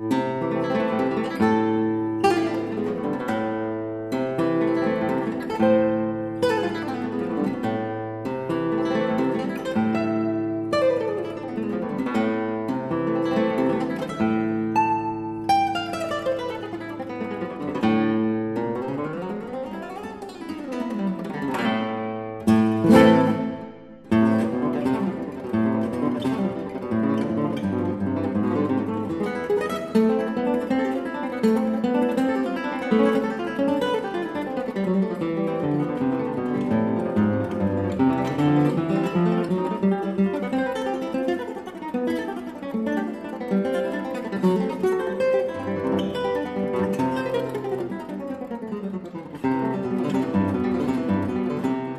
[0.00, 1.49] Música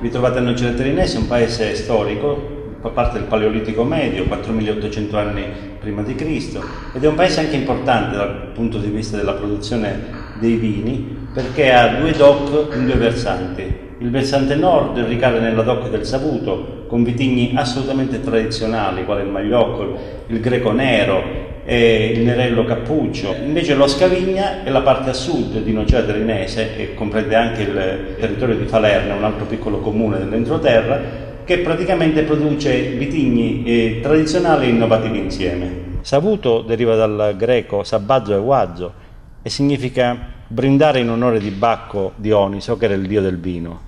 [0.00, 5.42] Vi trovate a Nocera Terinese, un paese storico, fa parte del Paleolitico Medio, 4800 anni
[5.80, 6.62] prima di Cristo,
[6.94, 11.72] ed è un paese anche importante dal punto di vista della produzione dei vini, perché
[11.72, 13.86] ha due doc in due versanti.
[14.00, 19.98] Il versante nord ricade nella doc del Savuto, con vitigni assolutamente tradizionali, quale il Magliocco,
[20.28, 23.34] il Greco Nero, il Nerello Cappuccio.
[23.44, 28.16] Invece lo Scavigna è la parte a sud di Nocera Terinese e comprende anche il
[28.18, 34.68] territorio di Falerna, un altro piccolo comune dell'entroterra, che praticamente produce vitigni eh, tradizionali e
[34.68, 35.96] innovativi insieme.
[36.02, 38.92] Savuto deriva dal greco sabazzo e wazzo
[39.40, 40.14] e significa
[40.46, 43.80] brindare in onore di Bacco Dioniso, che era il dio del vino.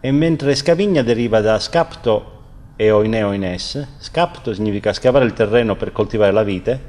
[0.00, 2.40] E mentre Scavigna deriva da scapto
[2.76, 6.80] e oineo ines, scapto significa scavare il terreno per coltivare la vite,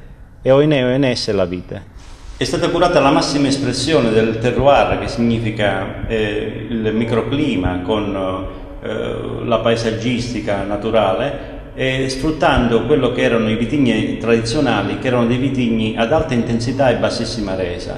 [0.41, 1.91] e oineo ines la vite.
[2.35, 9.45] È stata curata la massima espressione del terroir, che significa eh, il microclima con eh,
[9.45, 15.95] la paesaggistica naturale, e sfruttando quello che erano i vitigni tradizionali, che erano dei vitigni
[15.97, 17.97] ad alta intensità e bassissima resa.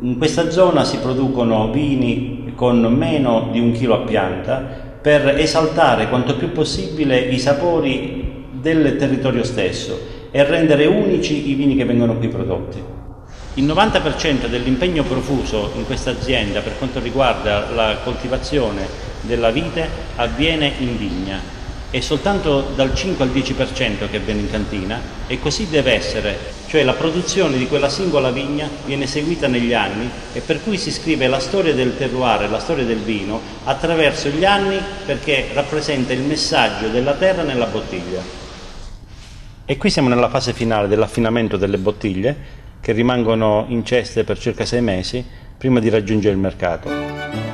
[0.00, 6.08] In questa zona si producono vini con meno di un chilo a pianta per esaltare
[6.08, 9.98] quanto più possibile i sapori del territorio stesso
[10.30, 12.82] e rendere unici i vini che vengono qui prodotti.
[13.54, 20.72] Il 90% dell'impegno profuso in questa azienda per quanto riguarda la coltivazione della vite avviene
[20.78, 21.54] in vigna
[21.94, 26.36] e soltanto dal 5 al 10% che avviene in cantina e così deve essere,
[26.66, 30.90] cioè la produzione di quella singola vigna viene seguita negli anni e per cui si
[30.90, 34.76] scrive la storia del terroir, la storia del vino attraverso gli anni
[35.06, 38.20] perché rappresenta il messaggio della terra nella bottiglia.
[39.64, 44.64] E qui siamo nella fase finale dell'affinamento delle bottiglie che rimangono in ceste per circa
[44.64, 45.24] sei mesi
[45.56, 47.53] prima di raggiungere il mercato.